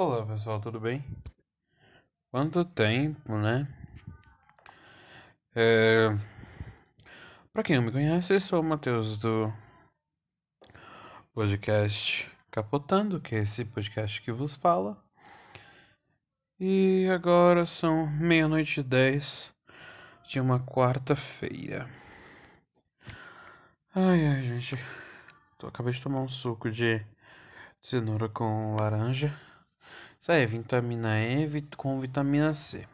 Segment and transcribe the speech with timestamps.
[0.00, 1.04] Olá pessoal, tudo bem?
[2.30, 3.66] Quanto tempo, né?
[5.56, 6.16] É...
[7.52, 9.52] Pra quem não me conhece, eu sou o Matheus do
[11.34, 14.96] podcast Capotando, que é esse podcast que vos fala.
[16.60, 19.52] E agora são meia-noite e dez
[20.28, 21.90] de uma quarta-feira.
[23.92, 24.76] Ai, ai, gente.
[25.58, 27.04] Tô, acabei de tomar um suco de
[27.80, 29.36] cenoura com laranja.
[30.20, 31.46] Isso aí, vitamina E
[31.76, 32.86] com vitamina C.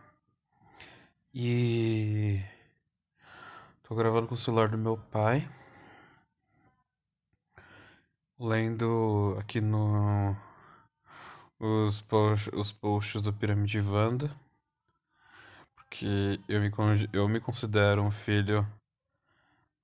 [1.33, 2.41] E
[3.83, 5.49] tô gravando com o celular do meu pai.
[8.39, 10.37] Lendo aqui no
[11.59, 14.31] os, post, os posts do Pirâmide Wanda.
[15.75, 16.71] Porque eu me,
[17.13, 18.67] eu me considero um filho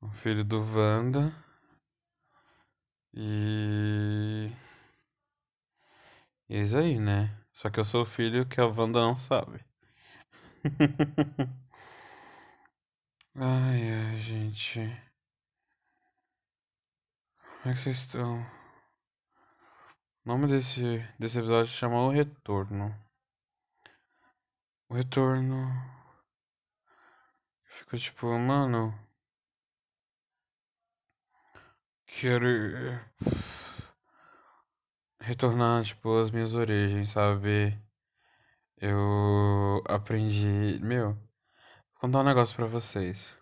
[0.03, 1.33] um filho do Wanda.
[3.13, 4.51] E
[6.51, 7.39] e é isso aí, né?
[7.53, 9.65] Só que eu sou o filho que a Wanda não sabe.
[13.37, 14.81] ai, ai, gente.
[17.63, 18.41] Como é que vocês estão?
[20.25, 22.99] O nome desse, desse episódio chama O Retorno.
[24.89, 25.69] O Retorno.
[27.65, 28.93] Fico tipo, mano.
[32.07, 32.49] Quero
[35.21, 37.79] retornar, tipo, às minhas origens, sabe?
[38.77, 40.79] Eu aprendi.
[40.83, 43.37] Meu, vou contar um negócio pra vocês.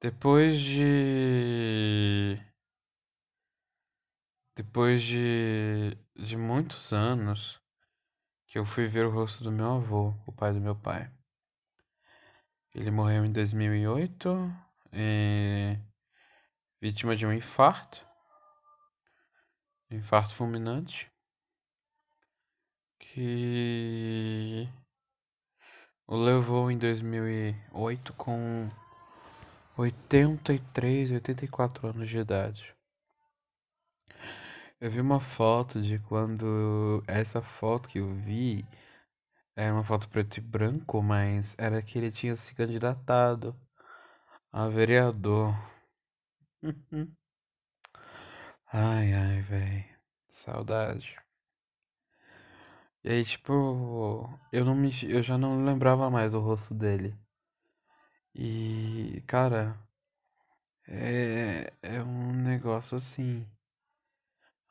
[0.00, 2.38] Depois de.
[4.54, 5.96] Depois de.
[6.16, 7.60] de muitos anos
[8.46, 11.10] que eu fui ver o rosto do meu avô, o pai do meu pai.
[12.74, 14.52] Ele morreu em 2008,
[14.92, 15.78] e...
[16.80, 18.05] vítima de um infarto
[19.90, 21.10] infarto fulminante
[22.98, 24.68] que
[26.06, 28.70] o levou em 2008 com
[29.76, 32.74] 83, 84 anos de idade.
[34.80, 38.66] Eu vi uma foto de quando essa foto que eu vi
[39.54, 43.56] era uma foto preto e branco, mas era que ele tinha se candidatado
[44.52, 45.54] a vereador.
[48.76, 49.84] Ai, ai, velho.
[50.30, 51.16] Saudade.
[53.02, 57.16] E aí, tipo, eu não me, eu já não lembrava mais o rosto dele.
[58.34, 59.76] E, cara,
[60.88, 63.46] é, é um negócio assim,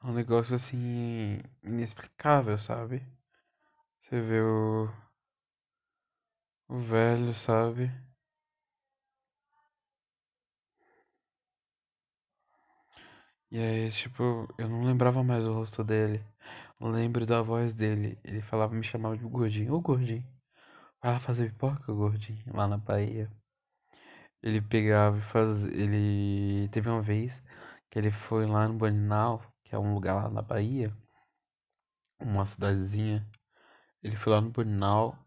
[0.01, 3.03] é um negócio assim inexplicável, sabe?
[4.01, 4.89] Você vê o,
[6.69, 7.91] o velho, sabe?
[13.55, 16.21] E aí, tipo, eu não lembrava mais o rosto dele.
[16.77, 18.19] Eu lembro da voz dele.
[18.21, 19.73] Ele falava, me chamava de gordinho.
[19.73, 20.25] Ô gordinho,
[21.01, 23.31] vai lá fazer pipoca, gordinho, lá na Bahia.
[24.43, 25.71] Ele pegava e fazia.
[25.71, 27.41] Ele teve uma vez
[27.89, 30.93] que ele foi lá no Boninal, que é um lugar lá na Bahia,
[32.19, 33.25] uma cidadezinha.
[34.03, 35.17] Ele foi lá no Boninal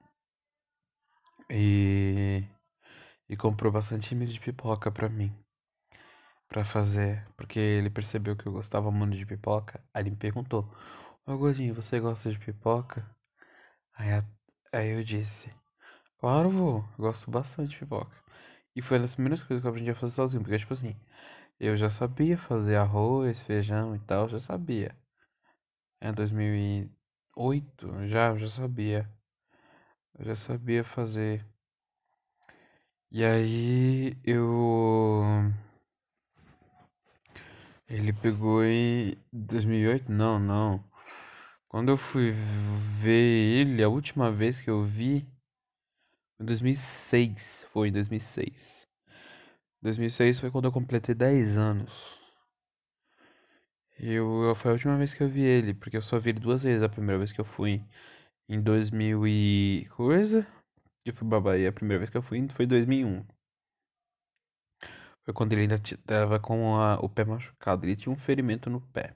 [1.51, 2.45] e.
[3.29, 5.35] e comprou bastante milho de pipoca pra mim
[6.49, 9.83] para fazer, porque ele percebeu que eu gostava muito de pipoca.
[9.93, 10.73] Aí ele me perguntou:
[11.27, 13.07] Ô gordinho, você gosta de pipoca?
[13.95, 14.09] Aí,
[14.73, 15.53] aí eu disse:
[16.21, 18.17] Claro, vô, gosto bastante de pipoca.
[18.77, 20.97] E foi uma das primeiras coisas que eu aprendi a fazer sozinho, porque, tipo assim,
[21.61, 24.97] eu já sabia fazer arroz, feijão e tal, já sabia.
[26.01, 29.11] É 2008, já, já sabia.
[30.19, 31.47] Eu já sabia fazer.
[33.11, 35.53] E aí eu
[37.89, 40.11] ele pegou em 2008?
[40.13, 40.85] Não, não.
[41.69, 45.27] Quando eu fui ver ele, a última vez que eu vi,
[46.41, 47.67] em 2006.
[47.73, 48.87] Foi em 2006.
[49.83, 52.19] 2006 foi quando eu completei 10 anos.
[53.99, 56.63] Eu, foi a última vez que eu vi ele, porque eu só vi ele duas
[56.63, 56.83] vezes.
[56.83, 57.83] A primeira vez que eu fui
[58.49, 60.47] em 2000 e coisa,
[61.05, 61.71] que fui pra Bahia.
[61.71, 63.25] A primeira vez que eu fui foi em 2001.
[65.29, 67.85] Foi quando ele ainda tava com a, o pé machucado.
[67.85, 69.15] Ele tinha um ferimento no pé.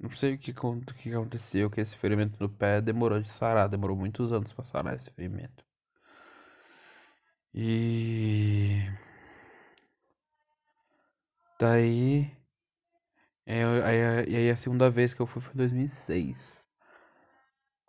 [0.00, 3.68] Não sei o que, o que aconteceu, que esse ferimento no pé demorou de sarar.
[3.68, 5.62] Demorou muitos anos pra sarar esse ferimento.
[7.52, 8.80] E...
[11.60, 12.34] Daí...
[13.44, 16.64] É, aí, aí a segunda vez que eu fui foi em 2006.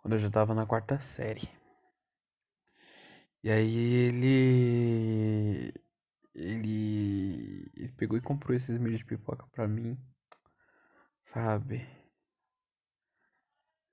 [0.02, 1.48] Quando eu já tava na quarta série.
[3.42, 5.72] E aí ele
[6.34, 9.98] ele, ele pegou e comprou esses milhos de pipoca pra mim,
[11.24, 11.86] sabe?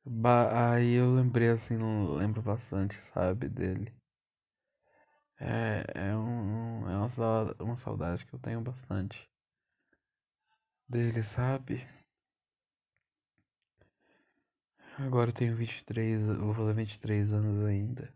[0.06, 1.78] Ba aí eu lembrei assim,
[2.18, 3.94] lembro bastante, sabe, dele.
[5.40, 9.28] É, é, um, é uma, saudade, uma saudade que eu tenho bastante
[10.90, 11.88] dele, sabe?
[15.00, 18.14] Agora eu tenho 23, vou fazer 23 anos ainda.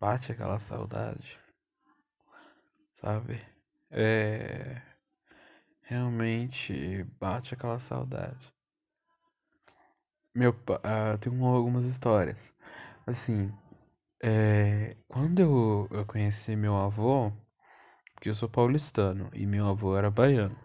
[0.00, 1.38] Bate aquela saudade,
[3.00, 3.40] sabe?
[3.90, 4.82] É.
[5.82, 8.52] Realmente bate aquela saudade.
[10.34, 10.54] Meu.
[10.82, 12.52] Ah, tenho algumas histórias.
[13.06, 13.52] Assim,
[14.22, 17.32] é, quando eu, eu conheci meu avô,
[18.14, 20.58] porque eu sou paulistano e meu avô era baiano.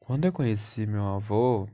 [0.00, 1.68] Quando eu conheci meu avô,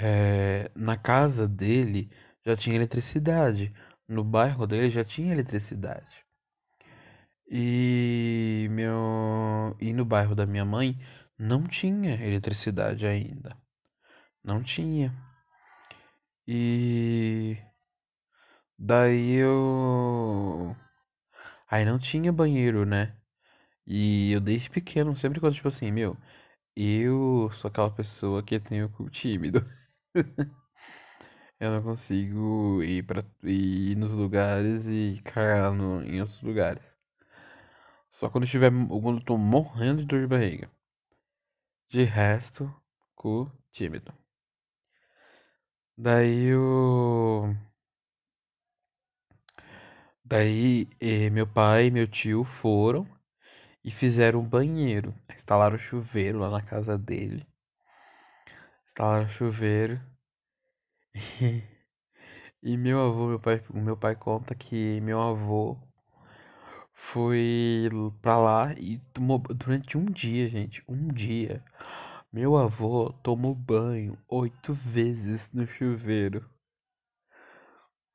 [0.00, 2.10] é, na casa dele
[2.44, 3.74] já tinha eletricidade.
[4.06, 6.27] No bairro dele já tinha eletricidade.
[7.50, 10.98] E meu e no bairro da minha mãe
[11.38, 13.56] não tinha eletricidade ainda.
[14.44, 15.14] Não tinha.
[16.46, 17.56] E
[18.78, 20.74] daí eu
[21.70, 23.16] aí não tinha banheiro, né?
[23.86, 26.16] E eu desde pequeno, sempre quando tipo assim, meu,
[26.76, 29.64] eu sou aquela pessoa que tem o cu tímido.
[31.60, 36.97] Eu não consigo ir para ir nos lugares e cagar no, em outros lugares.
[38.10, 40.70] Só quando estiver quando eu tô morrendo de dor de barriga.
[41.90, 42.74] De resto,
[43.14, 44.12] cu tímido.
[45.96, 47.54] Daí eu
[50.24, 53.04] Daí eh, meu pai e meu tio foram
[53.84, 55.14] e fizeram um banheiro.
[55.34, 57.46] Instalaram chuveiro lá na casa dele.
[58.88, 60.00] Instalaram chuveiro.
[62.62, 65.76] E meu avô, meu pai, o meu pai conta que meu avô
[66.98, 67.88] foi
[68.20, 71.64] pra lá e tomou durante um dia, gente, um dia.
[72.32, 76.44] Meu avô tomou banho oito vezes no chuveiro.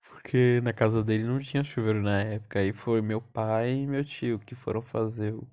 [0.04, 2.60] Porque na casa dele não tinha chuveiro na época.
[2.60, 5.48] Aí foi meu pai e meu tio que foram fazer o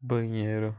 [0.00, 0.74] banheiro.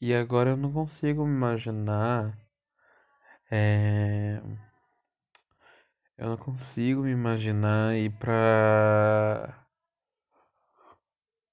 [0.00, 2.38] E agora eu não consigo me imaginar.
[3.50, 4.40] É...
[6.18, 9.66] Eu não consigo me imaginar ir pra.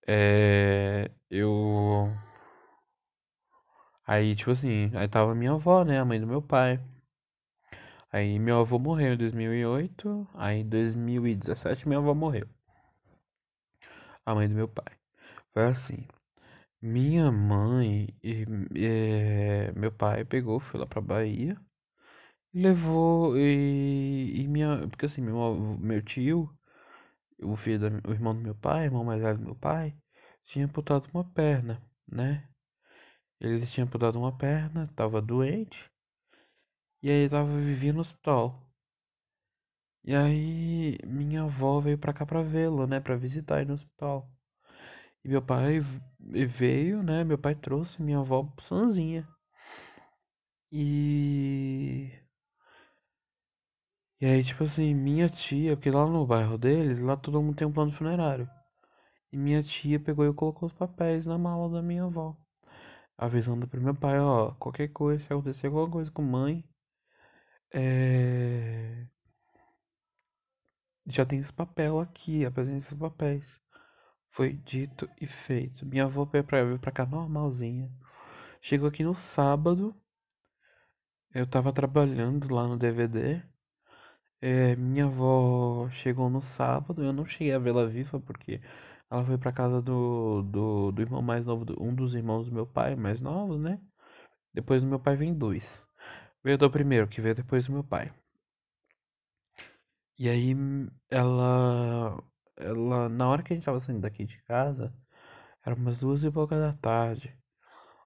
[0.07, 1.11] É.
[1.31, 2.11] Eu.
[4.07, 5.99] Aí, tipo assim, aí tava minha avó, né?
[6.01, 6.81] A mãe do meu pai.
[8.13, 10.27] Aí meu avô morreu em 2008.
[10.35, 12.49] Aí em 2017 minha avó morreu.
[14.27, 14.95] A mãe do meu pai.
[15.53, 16.07] Foi assim.
[16.83, 18.45] Minha mãe e,
[18.75, 21.57] e meu pai pegou, foi lá pra Bahia.
[22.55, 24.89] Levou e, e minha.
[24.89, 26.51] Porque assim, meu, meu tio,
[27.43, 29.97] o filho da, o irmão do meu pai, irmão mais velho do meu pai,
[30.45, 32.49] tinha amputado uma perna, né?
[33.41, 35.91] Ele tinha amputado uma perna, tava doente.
[37.03, 38.66] E aí tava vivendo no hospital.
[40.07, 43.01] E aí minha avó veio pra cá pra vê-lo, né?
[43.01, 44.31] Pra visitar ele no hospital.
[45.25, 45.81] E meu pai
[46.21, 47.25] veio, né?
[47.25, 49.29] Meu pai trouxe minha avó sozinha.
[50.71, 52.13] E.
[54.21, 57.67] E aí, tipo assim, minha tia, porque lá no bairro deles, lá todo mundo tem
[57.67, 58.49] um plano funerário.
[59.33, 62.37] E minha tia pegou e colocou os papéis na mala da minha avó.
[63.19, 66.65] Avisando pro meu pai, ó, qualquer coisa, se acontecer alguma coisa com mãe,
[67.73, 69.07] é...
[71.09, 73.61] Já tem esse papel aqui, apresenta esses papéis.
[74.31, 75.87] Foi dito e feito.
[75.87, 77.91] Minha avó veio pra, veio pra cá normalzinha.
[78.61, 79.95] Chegou aqui no sábado.
[81.33, 83.43] Eu tava trabalhando lá no DVD.
[84.41, 87.03] É, minha avó chegou no sábado.
[87.03, 88.61] Eu não cheguei a vê-la viva porque
[89.11, 92.67] ela foi pra casa do, do, do irmão mais novo, um dos irmãos do meu
[92.67, 93.81] pai, mais novos, né?
[94.55, 95.85] Depois do meu pai vem dois.
[96.45, 98.13] Veio do primeiro, que veio depois do meu pai.
[100.19, 100.55] E aí
[101.11, 102.23] ela
[102.57, 104.93] ela na hora que a gente tava saindo daqui de casa,
[105.65, 107.37] era umas duas e pouca da tarde.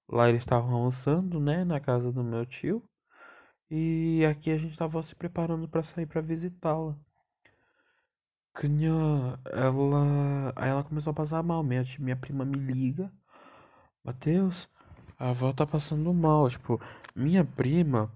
[0.08, 2.84] Lá eles estavam almoçando, né, na casa do meu tio.
[3.70, 6.96] E aqui a gente tava se preparando para sair para visitá-la.
[8.54, 10.52] Canhã, ela.
[10.56, 11.62] Aí ela começou a passar mal.
[11.62, 13.12] Minha, minha prima me liga.
[14.04, 14.68] Matheus,
[15.18, 16.50] a avó tá passando mal.
[16.50, 16.80] Tipo,
[17.14, 18.12] minha prima,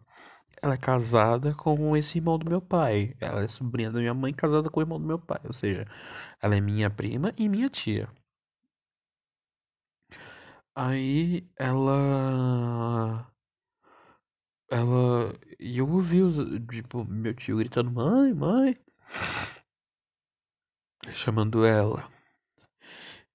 [0.64, 3.14] ela é casada com esse irmão do meu pai.
[3.20, 5.40] Ela é sobrinha da minha mãe, casada com o irmão do meu pai.
[5.46, 5.86] Ou seja,
[6.40, 8.08] ela é minha prima e minha tia.
[10.74, 13.30] Aí ela.
[14.70, 15.32] Ela.
[15.58, 16.36] E eu ouvi os,
[16.70, 18.76] tipo, meu tio gritando: Mãe, mãe.
[21.14, 22.10] Chamando ela.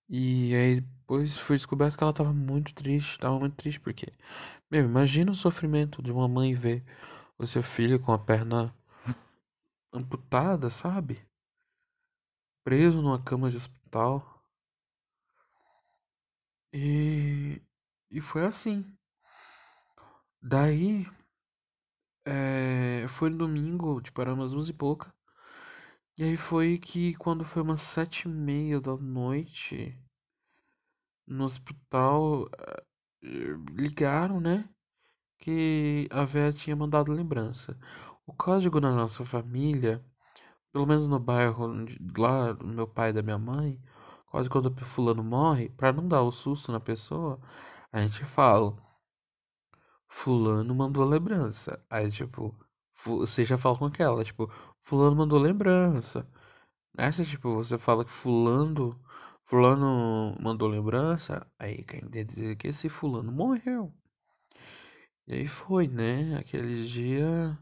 [0.09, 3.19] E aí depois foi descoberto que ela tava muito triste.
[3.19, 4.07] Tava muito triste porque.
[4.71, 6.83] Meu, imagina o sofrimento de uma mãe ver
[7.39, 8.75] o seu filho com a perna
[9.93, 11.25] amputada, sabe?
[12.63, 14.43] Preso numa cama de hospital.
[16.73, 17.61] E,
[18.11, 18.85] e foi assim.
[20.41, 21.07] Daí,
[22.25, 25.13] é, foi no domingo, tipo, era umas duas e pouca.
[26.17, 29.97] E aí foi que quando foi umas sete e meia da noite,
[31.25, 32.49] no hospital,
[33.23, 34.67] eh, ligaram, né?
[35.39, 37.77] Que a véia tinha mandado lembrança.
[38.25, 40.03] O código da nossa família,
[40.71, 41.67] pelo menos no bairro
[42.17, 43.81] lá do meu pai e da minha mãe,
[44.27, 47.39] quase quando o fulano morre, para não dar o susto na pessoa,
[47.91, 48.75] a gente fala:
[50.07, 51.83] Fulano mandou lembrança.
[51.89, 52.55] Aí, tipo,
[53.05, 56.27] você já fala com aquela, tipo, Fulano mandou lembrança.
[56.97, 58.99] Nessa, tipo, você fala que Fulano,
[59.45, 63.93] Fulano mandou lembrança, aí quer dizer que esse Fulano morreu.
[65.29, 66.37] E aí foi, né?
[66.37, 67.57] Aquele dia.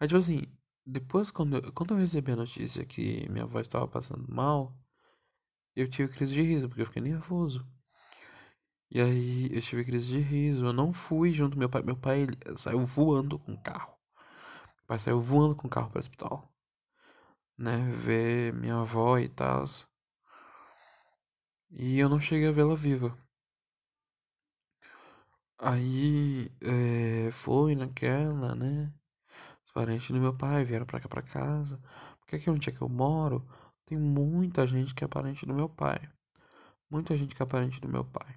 [0.00, 0.42] Aí, tipo assim,
[0.86, 4.76] depois, quando eu, quando eu recebi a notícia que minha avó estava passando mal
[5.76, 7.66] eu tive crise de riso, porque eu fiquei nervoso.
[8.90, 10.66] E aí eu tive crise de riso.
[10.66, 11.82] Eu não fui junto meu pai.
[11.82, 13.92] Meu pai saiu voando com o carro.
[14.76, 16.48] Meu pai saiu voando com o carro para o hospital.
[17.58, 17.78] Né?
[17.92, 19.64] Ver minha avó e tal.
[21.70, 23.18] E eu não cheguei a vê-la viva.
[25.58, 28.92] Aí é, foi naquela, né?
[29.64, 31.80] Os parentes do meu pai vieram pra cá pra casa.
[32.20, 33.46] Porque aqui onde é que eu moro,
[33.86, 36.00] tem muita gente que é parente do meu pai.
[36.90, 38.36] Muita gente que é parente do meu pai.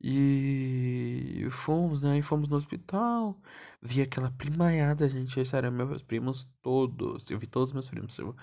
[0.00, 2.18] E fomos, né?
[2.18, 3.40] E fomos no hospital.
[3.82, 5.40] Vi aquela primaiada, gente.
[5.40, 7.30] Esses eram meus primos todos.
[7.30, 8.18] Eu vi todos meus primos.
[8.18, 8.36] Eu,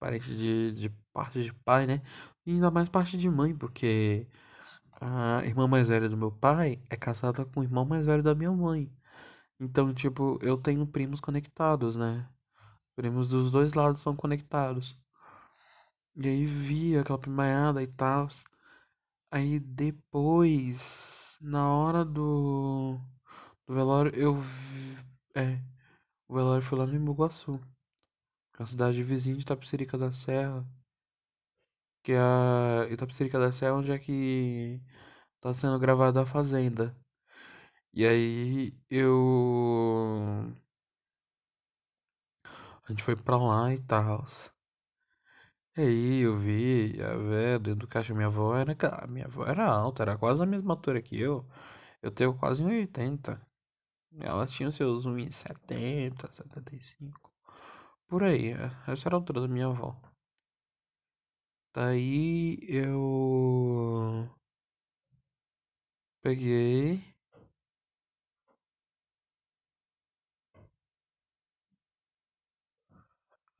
[0.00, 2.02] parente de, de parte de pai, né?
[2.46, 4.26] E ainda mais parte de mãe, porque
[5.00, 8.34] a irmã mais velha do meu pai é casada com o irmão mais velho da
[8.34, 8.90] minha mãe.
[9.60, 12.28] Então, tipo, eu tenho primos conectados, né?
[12.96, 14.98] Primos dos dois lados são conectados.
[16.16, 18.28] E aí via aquela primaiada e tal.
[19.30, 22.98] Aí depois, na hora do,
[23.66, 24.98] do velório, eu vi.
[25.34, 25.60] É,
[26.28, 27.60] o velório foi lá no Imbuguaçu,
[28.58, 30.66] é a cidade vizinha de Itapecerica da Serra.
[32.08, 34.80] Que é a Itapecerica da Serra onde é que
[35.40, 36.96] tá sendo gravada a Fazenda.
[37.92, 40.54] E aí eu
[42.88, 44.24] a gente foi pra lá e tal.
[45.76, 48.14] E aí eu vi a véia dentro do caixa.
[48.14, 48.74] Minha avó era.
[49.06, 51.46] Minha avó era alta, era quase a mesma altura que eu.
[52.02, 53.38] Eu tenho quase 1,80.
[54.20, 57.30] Ela tinha os seus 1,70, 75.
[58.08, 60.07] Por aí, é, essa era a altura da minha avó.
[61.74, 64.28] Daí eu.
[66.22, 67.02] Peguei.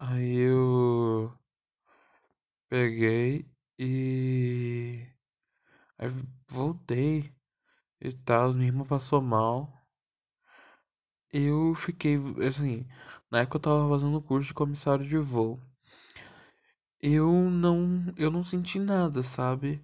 [0.00, 1.33] Aí eu
[2.69, 3.47] peguei
[3.79, 5.07] e
[5.99, 6.09] aí
[6.49, 7.33] voltei
[8.00, 9.73] e tal, minha irmã passou mal.
[11.33, 12.87] Eu fiquei assim,
[13.31, 15.59] na época eu tava fazendo curso de comissário de voo.
[17.02, 19.83] Eu não, eu não senti nada, sabe?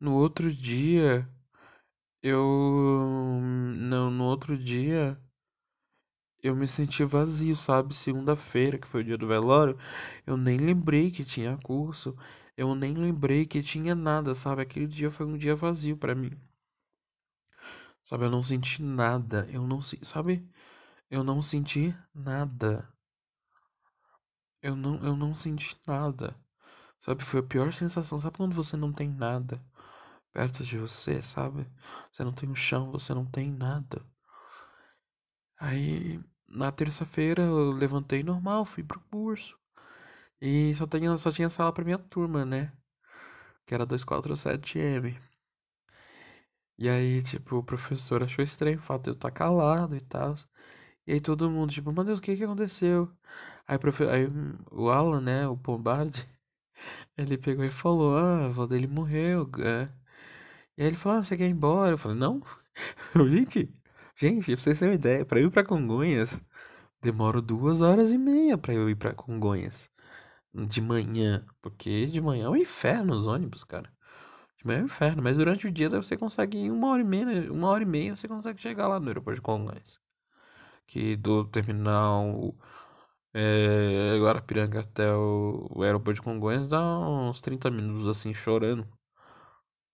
[0.00, 1.28] No outro dia,
[2.22, 3.40] eu
[3.76, 5.18] não, no outro dia
[6.42, 7.94] eu me senti vazio, sabe?
[7.94, 9.78] Segunda-feira, que foi o dia do velório,
[10.26, 12.14] eu nem lembrei que tinha curso,
[12.56, 14.60] eu nem lembrei que tinha nada, sabe?
[14.62, 16.32] Aquele dia foi um dia vazio para mim.
[18.04, 20.48] Sabe, eu não senti nada, eu não, sabe?
[21.10, 22.88] Eu não senti nada.
[24.62, 26.34] Eu não, eu não senti nada.
[27.02, 28.20] Sabe, foi a pior sensação.
[28.20, 29.62] Sabe quando você não tem nada
[30.32, 31.66] perto de você, sabe?
[32.12, 34.02] Você não tem um chão, você não tem nada.
[35.58, 39.58] Aí na terça-feira eu levantei normal, fui pro curso.
[40.40, 42.72] E só tinha, só tinha sala pra minha turma, né?
[43.66, 45.20] Que era 247M.
[46.78, 50.34] E aí, tipo, o professor achou estranho o fato de eu estar calado e tal.
[51.06, 53.10] E aí todo mundo, tipo, meu Deus, o que que aconteceu?
[53.68, 54.04] Aí, profe...
[54.08, 54.26] aí
[54.72, 56.28] o Alan, né, o Pombardi,
[57.16, 59.88] ele pegou e falou, ah, a avó dele morreu, é.
[60.76, 61.92] E aí ele falou, ah, você quer ir embora?
[61.92, 62.42] Eu falei, não.
[63.30, 63.72] gente,
[64.16, 66.40] gente, pra vocês terem uma ideia, pra eu ir pra Congonhas,
[67.02, 69.90] demoro duas horas e meia pra eu ir pra Congonhas.
[70.54, 73.90] De manhã, porque de manhã é um inferno os ônibus, cara.
[74.58, 77.04] De manhã é um inferno, mas durante o dia você consegue em uma hora e
[77.04, 79.98] meia, uma hora e meia você consegue chegar lá no aeroporto de Congonhas.
[80.86, 82.54] Que do terminal
[83.34, 88.86] é, Guarapiranga até o, o aeroporto de Congonhas dá uns 30 minutos assim, chorando.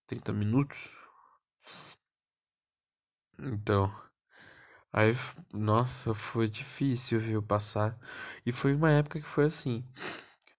[0.07, 0.91] 30 minutos.
[3.41, 3.91] Então,
[4.93, 5.15] aí,
[5.53, 7.99] nossa, foi difícil, viu, passar.
[8.45, 9.85] E foi uma época que foi assim.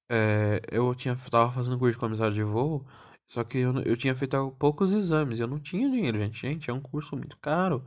[0.10, 2.86] É, eu tinha, tava fazendo curso de comissário de voo,
[3.28, 5.40] só que eu, eu tinha feito poucos exames.
[5.40, 6.42] Eu não tinha dinheiro, gente.
[6.42, 7.86] Gente, é um curso muito caro.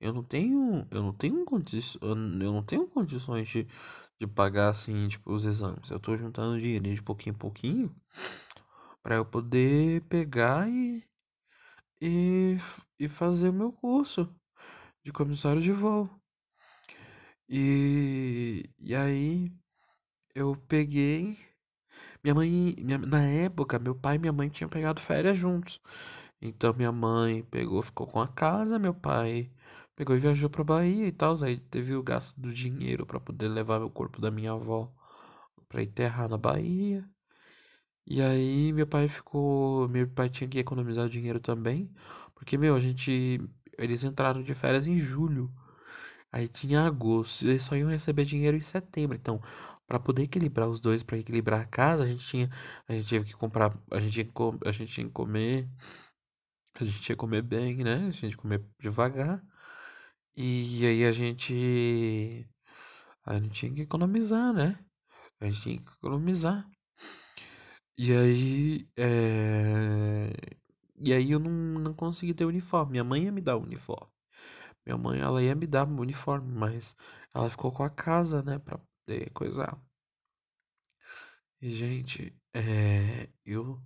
[0.00, 3.66] Eu não tenho, eu não tenho condições, eu não tenho condições de,
[4.20, 5.90] de pagar assim, tipo, os exames.
[5.90, 7.96] Eu tô juntando dinheiro de pouquinho em pouquinho
[9.02, 11.02] para eu poder pegar e,
[12.00, 12.56] e
[12.98, 14.28] e fazer o meu curso
[15.04, 16.10] de comissário de voo.
[17.48, 19.52] E e aí
[20.34, 21.38] eu peguei
[22.24, 25.80] minha mãe, minha, na época, meu pai e minha mãe tinham pegado férias juntos.
[26.42, 29.50] Então minha mãe pegou, ficou com a casa, meu pai
[29.96, 31.34] pegou e viajou pra Bahia e tal.
[31.42, 34.92] Aí teve o gasto do dinheiro para poder levar o corpo da minha avó
[35.68, 37.04] para enterrar na Bahia.
[38.06, 41.90] E aí meu pai ficou, meu pai tinha que economizar dinheiro também,
[42.34, 43.40] porque meu, a gente
[43.78, 45.52] eles entraram de férias em julho.
[46.32, 49.16] Aí tinha agosto, eles só iam receber dinheiro em setembro.
[49.16, 49.40] Então,
[49.86, 52.50] para poder equilibrar os dois, para equilibrar a casa, a gente tinha,
[52.88, 55.68] a gente teve que comprar, a gente tinha, a gente tinha que comer,
[56.74, 58.06] a gente tinha que comer bem, né?
[58.08, 59.42] A gente que comer devagar.
[60.36, 62.46] E aí a gente
[63.24, 64.78] a gente tinha que economizar, né?
[65.40, 66.68] A gente tinha que economizar.
[67.98, 70.30] E aí, é...
[70.98, 72.92] E aí eu não, não consegui ter uniforme.
[72.92, 74.10] Minha mãe ia me dar o uniforme.
[74.86, 76.96] Minha mãe, ela ia me dar o uniforme, mas
[77.34, 79.80] ela ficou com a casa, né, pra poder coisar.
[81.60, 83.28] E, gente, é...
[83.44, 83.80] Eu...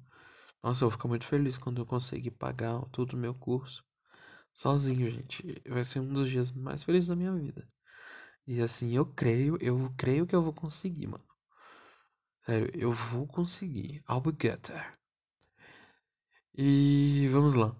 [0.62, 3.84] Nossa, eu ficar muito feliz quando eu conseguir pagar todo o meu curso.
[4.54, 5.62] Sozinho, gente.
[5.68, 7.68] Vai ser um dos dias mais felizes da minha vida.
[8.46, 11.24] E assim, eu creio, eu creio que eu vou conseguir, mano.
[12.44, 14.02] Sério, eu vou conseguir.
[14.08, 14.92] I'll be get there.
[16.56, 17.74] E vamos lá.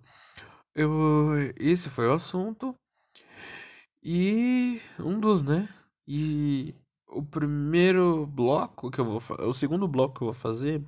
[0.74, 2.74] Eu, esse foi o assunto.
[4.02, 5.68] E um dos, né?
[6.06, 6.74] E
[7.06, 10.83] o primeiro bloco que eu vou o segundo bloco que eu vou fazer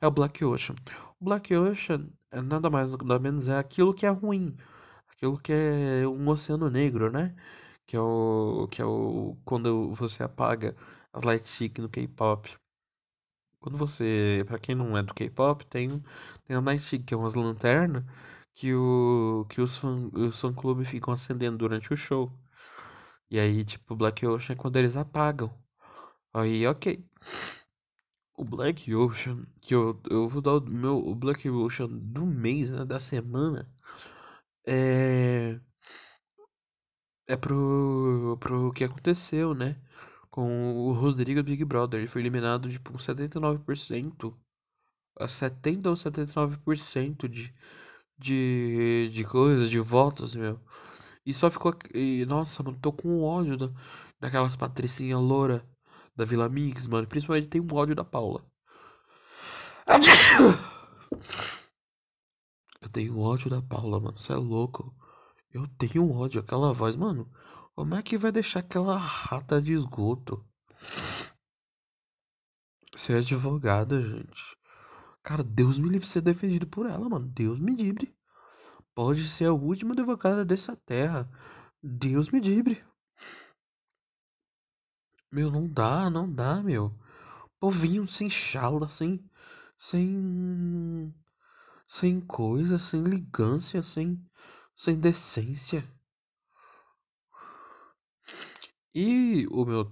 [0.00, 0.76] é o Black Ocean.
[1.20, 4.56] O Black Ocean é nada mais nada menos é aquilo que é ruim,
[5.18, 7.34] aquilo que é um oceano negro, né?
[7.86, 10.76] Que é o que é o quando você apaga
[11.12, 12.56] as light stick no K-pop.
[13.60, 16.02] Quando você, para quem não é do K-pop, tem
[16.46, 18.04] tem a Night Chic, que é umas lanternas
[18.54, 22.32] que o que os fã, os fã clube ficam acendendo durante o show.
[23.30, 25.52] E aí, tipo, Black Ocean é quando eles apagam.
[26.34, 27.04] Aí, OK.
[28.36, 32.70] O Black Ocean, que eu, eu vou dar o meu o Black Ocean do mês,
[32.70, 33.68] né, da semana,
[34.68, 35.60] é
[37.26, 39.76] é pro pro que aconteceu, né?
[40.38, 41.98] com o Rodrigo Big Brother.
[41.98, 44.34] Ele foi eliminado tipo, com 79%.
[45.18, 47.52] A 70 ou 79% de,
[48.16, 50.60] de, de coisas, de votos, meu.
[51.26, 51.74] E só ficou.
[51.92, 53.70] E, nossa, mano, tô com ódio da,
[54.20, 55.64] daquelas patricinhas loura
[56.16, 57.06] da Vila Mix, mano.
[57.08, 58.44] Principalmente tem um ódio da Paula.
[62.80, 64.18] Eu tenho ódio da Paula, mano.
[64.18, 64.94] Você é louco.
[65.52, 66.40] Eu tenho ódio.
[66.40, 67.30] Aquela voz, mano.
[67.74, 70.44] Como é que vai deixar aquela rata de esgoto
[72.96, 74.56] ser advogada, gente?
[75.22, 77.26] Cara, Deus me livre de ser defendido por ela, mano.
[77.28, 78.14] Deus me livre.
[78.94, 81.30] Pode ser a última advogada dessa terra.
[81.82, 82.84] Deus me livre.
[85.30, 86.98] Meu, não dá, não dá, meu.
[87.60, 89.22] Povinho sem chala, sem.
[89.76, 91.14] Sem.
[91.88, 94.22] Sem coisa, sem ligância, sem.
[94.76, 95.82] Sem decência.
[98.94, 99.90] E o meu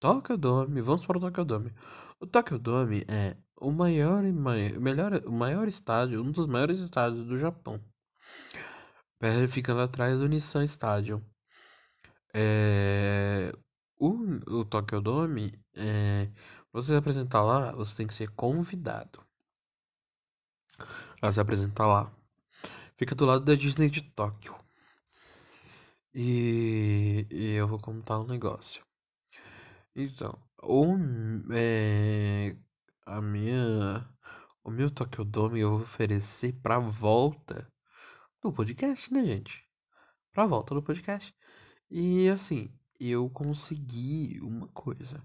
[0.00, 1.72] Tokyo-Dome, vamos para o Tokyo-Dome.
[2.18, 7.26] O Tokyo-Dome é o maior e mai- melhor, o maior estádio, um dos maiores estádios
[7.26, 7.78] do Japão.
[9.50, 11.22] Ficando atrás do Nissan Stadium.
[12.32, 13.52] É,
[13.98, 16.30] o, o Tokyo Dome, é,
[16.72, 19.24] você se apresentar lá, você tem que ser convidado
[21.28, 22.12] a se apresentar lá.
[22.96, 24.54] Fica do lado da Disney de Tóquio.
[26.14, 28.84] E, e eu vou contar um negócio.
[29.96, 30.94] Então, o,
[31.52, 32.56] é,
[33.06, 34.08] a minha,
[34.62, 37.72] o meu Tokyo Dome eu vou oferecer pra volta
[38.42, 39.64] do podcast, né, gente?
[40.32, 41.34] Pra volta do podcast.
[41.90, 45.22] E assim, eu consegui uma coisa.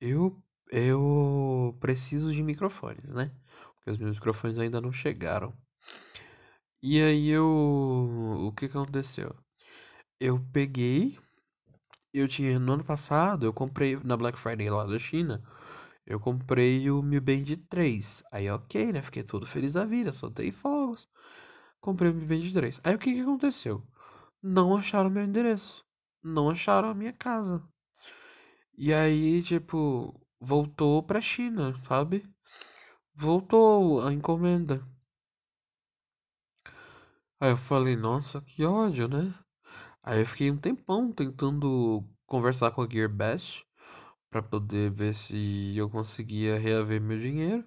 [0.00, 3.30] Eu, eu preciso de microfones, né?
[3.86, 5.56] Porque os meus microfones ainda não chegaram.
[6.82, 7.46] E aí eu.
[7.46, 9.32] O que aconteceu?
[10.20, 11.16] Eu peguei.
[12.12, 12.58] Eu tinha.
[12.58, 15.40] No ano passado, eu comprei na Black Friday lá da China.
[16.04, 18.24] Eu comprei o Mi Band 3.
[18.32, 19.02] Aí, ok, né?
[19.02, 21.08] Fiquei todo feliz da vida, soltei fogos.
[21.80, 22.80] Comprei o Mi Band 3.
[22.82, 23.86] Aí o que que aconteceu?
[24.42, 25.84] Não acharam meu endereço.
[26.24, 27.62] Não acharam a minha casa.
[28.76, 32.28] E aí, tipo, voltou pra China, sabe?
[33.18, 34.86] Voltou a encomenda.
[37.40, 39.34] Aí eu falei, nossa, que ódio, né?
[40.02, 43.64] Aí eu fiquei um tempão tentando conversar com a Gearbest
[44.30, 47.64] para poder ver se eu conseguia reaver meu dinheiro.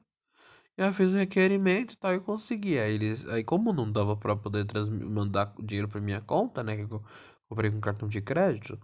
[0.77, 2.79] E ela fez um requerimento e tal, eu consegui.
[2.79, 4.67] Aí eles, aí como não dava para poder
[5.03, 7.03] mandar dinheiro para minha conta, né, que eu
[7.49, 8.79] comprei com cartão de crédito,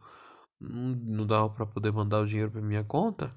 [0.60, 3.36] não, não dava para poder mandar o dinheiro para minha conta.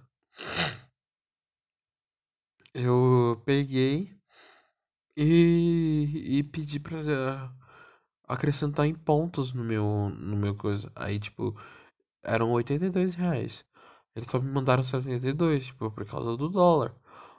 [2.80, 4.16] Eu peguei
[5.16, 7.52] e, e pedi pra
[8.28, 10.92] acrescentar em pontos no meu, no meu coisa.
[10.94, 11.58] Aí, tipo,
[12.22, 13.66] eram 82 reais.
[14.16, 16.94] Eles só me mandaram 72, tipo, por causa do dólar.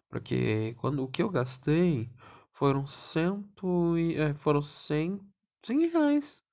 [0.10, 2.12] Porque quando o que eu gastei
[2.54, 5.22] foram cento e, é, foram 100,
[5.64, 6.44] 100 reais.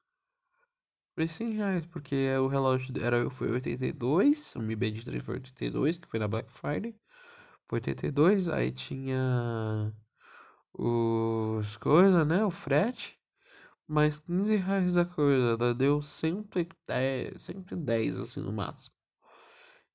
[1.14, 5.98] Foi 100 reais, porque o relógio era, foi 82, o Mi Band 3 foi 82,
[5.98, 6.94] que foi na Black Friday.
[7.68, 9.92] Foi 82, aí tinha
[10.72, 12.44] os coisas, né?
[12.44, 13.18] O frete.
[13.88, 15.74] Mais 15 reais da coisa.
[15.74, 18.94] Deu 110, 110 assim no máximo.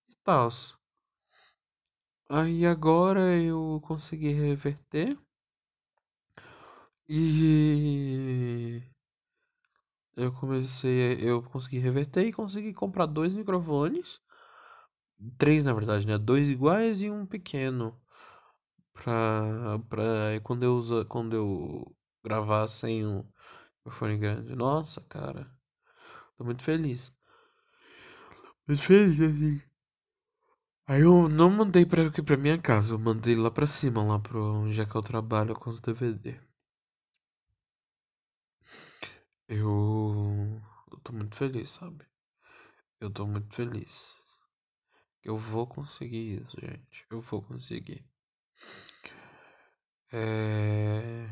[0.09, 0.49] E tal.
[2.29, 5.17] Aí agora eu consegui reverter.
[7.07, 8.81] E
[10.15, 14.21] eu comecei, eu consegui reverter e consegui comprar dois microfones.
[15.37, 16.17] Três, na verdade, né?
[16.17, 17.99] Dois iguais e um pequeno.
[18.93, 23.25] Pra, pra quando eu usa, quando eu gravar sem o
[23.85, 24.55] microfone grande.
[24.55, 25.51] Nossa, cara.
[26.37, 27.13] Tô muito feliz.
[28.67, 29.61] Muito feliz, assim.
[30.85, 34.61] Aí eu não mandei pra, aqui minha casa, eu mandei lá pra cima, lá pro
[34.61, 36.39] onde é que eu trabalho com os DVD.
[39.47, 42.05] Eu, eu tô muito feliz, sabe?
[43.01, 44.20] Eu tô muito feliz.
[45.23, 47.05] Eu vou conseguir isso, gente.
[47.09, 48.03] Eu vou conseguir.
[50.11, 51.29] É...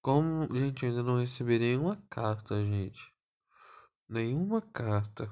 [0.00, 3.12] Como, gente, eu ainda não recebi nenhuma carta, gente.
[4.08, 5.28] Nenhuma carta.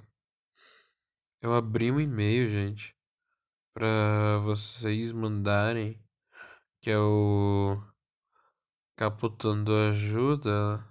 [1.40, 2.96] Eu abri um e-mail, gente,
[3.72, 6.02] para vocês mandarem,
[6.80, 7.80] que é o
[8.96, 10.84] Capotando Ajuda,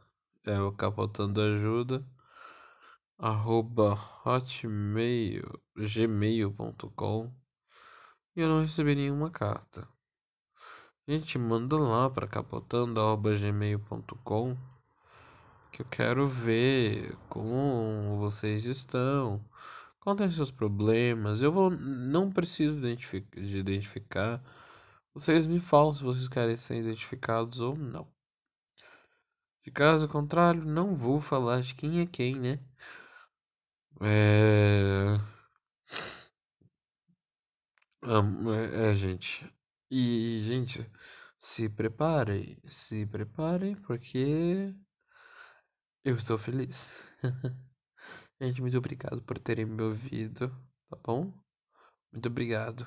[0.46, 2.06] é o Capotando Ajuda,
[3.24, 7.32] arroba hotmail, gmail.com
[8.36, 9.88] e eu não recebi nenhuma carta.
[11.08, 14.58] Gente, manda lá para capotando.gmail.com
[15.72, 19.40] que eu quero ver como vocês estão,
[20.02, 21.42] contem seus problemas.
[21.42, 24.44] Eu vou, não preciso identificar, de identificar.
[25.14, 28.06] Vocês me falam se vocês querem ser identificados ou não.
[29.64, 32.60] De caso contrário, não vou falar de quem é quem, né?
[34.02, 35.20] É.
[38.06, 39.50] É, é, gente.
[39.90, 40.90] E, gente,
[41.40, 44.74] se preparem, se preparem, porque
[46.04, 47.08] eu estou feliz.
[48.42, 50.50] Gente, muito obrigado por terem me ouvido,
[50.90, 51.32] tá bom?
[52.12, 52.86] Muito obrigado.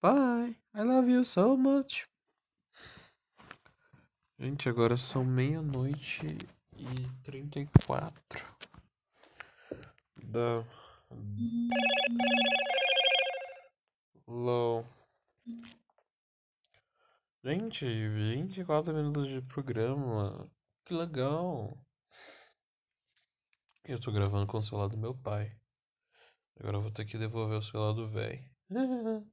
[0.00, 0.56] Bye.
[0.74, 2.06] I love you so much.
[4.38, 6.24] Gente, agora são meia-noite
[6.76, 8.58] e trinta e quatro
[10.28, 10.64] da
[14.26, 14.84] Low.
[17.42, 20.50] Gente, 24 minutos de programa.
[20.84, 21.78] Que legal.
[23.84, 25.50] Eu tô gravando com o celular do meu pai.
[26.60, 28.44] Agora eu vou ter que devolver o celular do velho.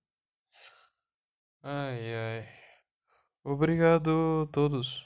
[1.62, 2.47] ai, ai.
[3.43, 5.05] Obrigado a todos.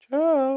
[0.00, 0.53] Tchau.